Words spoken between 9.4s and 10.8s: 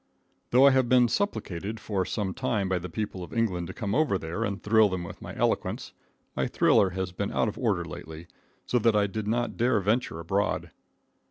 dare venture abroad.